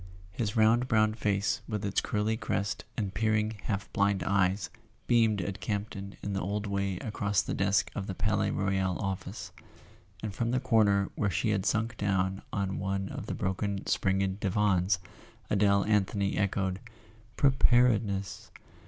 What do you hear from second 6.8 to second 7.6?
across the